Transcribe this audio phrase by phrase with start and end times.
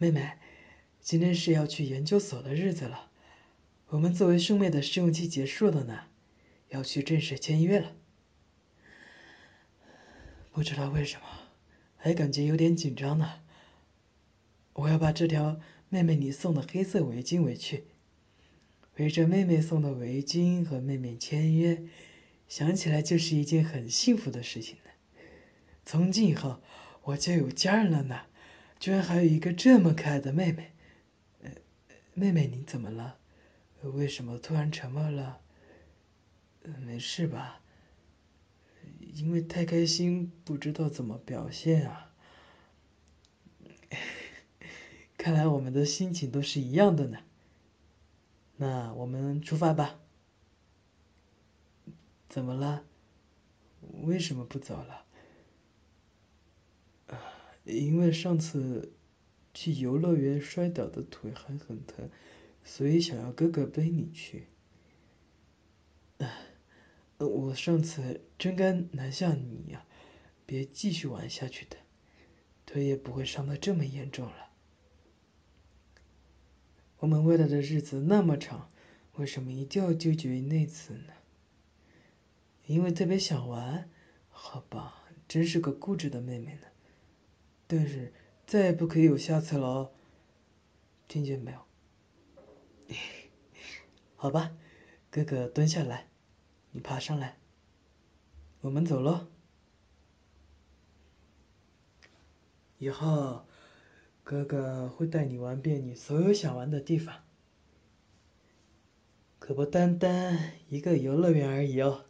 [0.00, 0.34] 妹妹，
[1.00, 3.10] 今天是要去研究所的日子了。
[3.88, 6.04] 我们作为兄妹的试用期结束了呢，
[6.68, 7.96] 要去正式签约了。
[10.52, 11.26] 不知道为什么，
[11.96, 13.40] 还感觉有点紧张呢。
[14.74, 15.58] 我要把这条
[15.88, 17.82] 妹妹你送的黑色围巾围去。
[18.98, 21.82] 围着妹妹送的围巾和妹妹签约，
[22.46, 24.90] 想起来就是一件很幸福的事情呢。
[25.84, 26.60] 从今以后，
[27.02, 28.26] 我就有家人了呢，
[28.78, 30.72] 居然还有一个这么可爱的妹妹。
[32.14, 33.18] 妹妹你怎么了？
[33.82, 35.40] 为什么突然沉默了？
[36.80, 37.60] 没事吧？
[39.00, 42.12] 因为太开心，不知道怎么表现啊。
[45.16, 47.18] 看来我们的心情都是一样的呢。
[48.56, 50.00] 那我们出发吧。
[52.28, 52.84] 怎么了？
[54.02, 55.04] 为什么不走了？
[57.68, 58.92] 因为上次
[59.52, 62.08] 去游乐园摔倒的腿还很疼，
[62.64, 64.46] 所以想要哥哥背你去。
[67.18, 69.84] 我上次真该拦下你呀，
[70.46, 71.76] 别继续玩下去的，
[72.64, 74.50] 腿也不会伤得这么严重了。
[76.98, 78.70] 我们未来的日子那么长，
[79.14, 81.12] 为什么一定要纠结于那次呢？
[82.66, 83.90] 因为特别想玩，
[84.28, 86.68] 好吧，真是个固执的妹妹呢。
[87.68, 88.12] 但是
[88.44, 89.90] 再也不可以有下次了哦，
[91.06, 91.60] 听见没有？
[94.16, 94.52] 好吧，
[95.08, 96.08] 哥哥蹲下来，
[96.72, 97.38] 你爬上来，
[98.62, 99.28] 我们走喽。
[102.78, 103.44] 以后。
[104.24, 107.24] 哥哥会带你玩遍你所有想玩的地方，
[109.38, 112.04] 可不单单一个游乐园而已哦。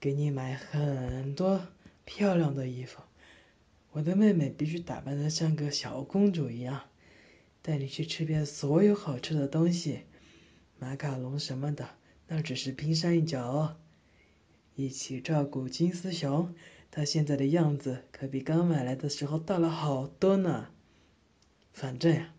[0.00, 1.68] 给你买很多
[2.06, 3.02] 漂亮的衣服，
[3.98, 6.84] 我的妹妹必须打扮的像个小公主一样，
[7.62, 10.02] 带你去吃遍所有好吃的东西，
[10.78, 11.96] 马卡龙什么的，
[12.28, 13.76] 那只是冰山一角哦。
[14.76, 16.54] 一起照顾金丝熊，
[16.92, 20.68] 它现在的样子可比刚买来的时候大了好多呢。
[21.72, 22.32] 反正呀，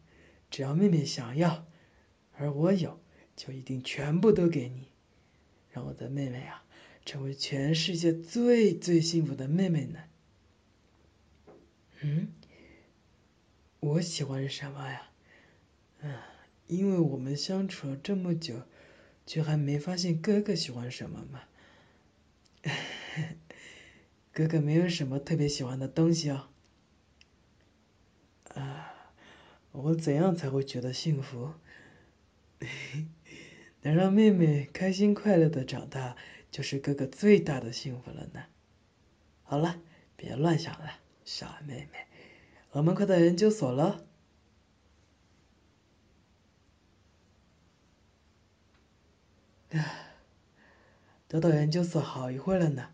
[0.49, 1.67] 只要妹妹想要，
[2.37, 3.01] 而我有，
[3.35, 4.87] 就一定全部都给你，
[5.71, 6.63] 让我的妹妹啊，
[7.03, 9.99] 成为全世界最最幸福的妹妹呢。
[12.01, 12.33] 嗯，
[13.79, 15.09] 我喜欢什么呀？
[16.01, 16.17] 嗯，
[16.67, 18.61] 因为我们相处了这么久，
[19.25, 21.43] 却还没发现哥哥喜欢什么嘛。
[24.31, 26.47] 哥哥没有什么特别喜欢的东西哦。
[28.53, 28.95] 啊。
[29.71, 31.53] 我怎样才会觉得幸福？
[33.81, 36.17] 能让妹妹开心快乐的长大，
[36.49, 38.45] 就是哥哥最大的幸福了呢。
[39.43, 39.79] 好了，
[40.15, 40.99] 别乱想了，
[41.31, 42.07] 傻妹妹。
[42.71, 44.03] 我们快到研究所了。
[49.69, 49.77] 啊，
[51.27, 52.89] 都到研究所好一会了呢，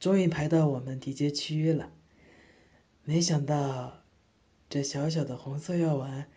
[0.00, 1.92] 终于排到我们缔结契约了。
[3.04, 4.02] 没想到。
[4.70, 6.28] 这小小的红色药丸，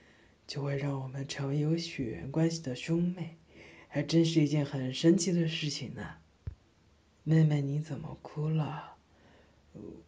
[0.47, 3.35] 就会让我们成为有血缘关系的兄妹，
[3.90, 6.16] 还真是一件很神奇的事情呢。
[7.24, 8.96] 妹妹，你怎么哭了？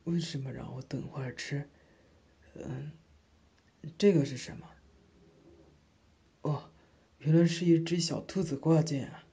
[0.04, 1.70] 为什么让我等会儿吃？
[2.56, 2.92] 嗯，
[3.98, 4.70] 这个是什么？
[6.42, 6.70] 哦，
[7.20, 9.26] 原来是一只小兔子挂件啊！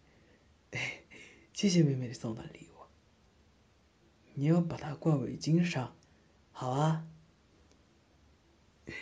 [0.70, 1.02] 哎，
[1.52, 2.86] 谢谢妹妹送的礼物。
[4.34, 5.96] 你要把它挂围巾上，
[6.52, 7.06] 好啊。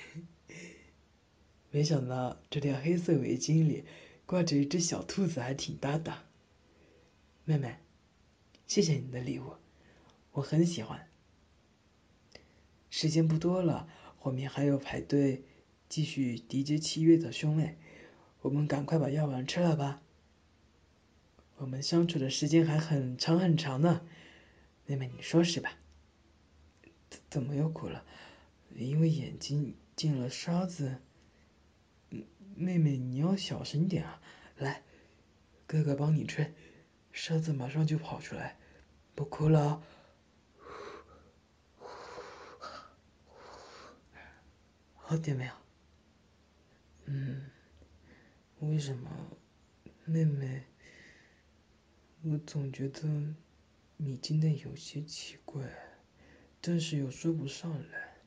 [1.71, 3.85] 没想到这条黑色围巾里
[4.25, 6.25] 挂着一只小兔子，还挺搭的。
[7.45, 7.77] 妹妹，
[8.67, 9.53] 谢谢你的礼物，
[10.33, 11.08] 我很喜欢。
[12.91, 13.89] 时间不多了，
[14.19, 15.45] 后面还有排队
[15.89, 17.77] 继续缔结契约的兄妹，
[18.41, 20.03] 我们赶快把药丸吃了吧。
[21.57, 24.01] 我们相处的时间还很长很长呢，
[24.87, 25.73] 妹妹你说是吧？
[27.11, 28.05] 怎怎么又哭了？
[28.75, 30.97] 因为眼睛进了沙子。
[32.55, 34.21] 妹妹，你要小心点啊！
[34.57, 34.83] 来，
[35.67, 36.53] 哥哥帮你吹，
[37.13, 38.57] 沙子马上就跑出来，
[39.15, 39.81] 不哭了。
[45.09, 45.53] 好点没有？
[47.07, 47.51] 嗯，
[48.61, 49.11] 为什么，
[50.05, 50.65] 妹妹？
[52.21, 53.09] 我总觉得
[53.97, 55.65] 你今天有些奇怪，
[56.61, 58.19] 但是又说不上来。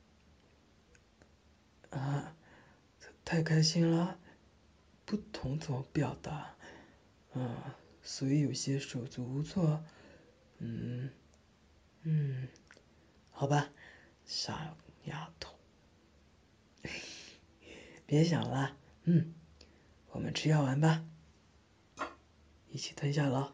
[1.91, 2.35] 啊，
[3.23, 4.19] 太开心了。
[5.05, 6.55] 不懂怎么表达，
[7.33, 7.61] 嗯，
[8.01, 9.83] 所以有些手足无措，
[10.57, 11.11] 嗯，
[12.01, 12.47] 嗯，
[13.29, 13.69] 好吧，
[14.25, 15.50] 傻丫头，
[18.11, 18.75] 别想了，
[19.05, 19.33] 嗯，
[20.09, 21.05] 我们吃药丸吧，
[22.67, 23.53] 一起吞下了。